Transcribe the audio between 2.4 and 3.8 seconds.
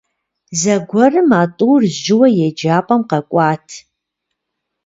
еджапӏэм къэкӏуат.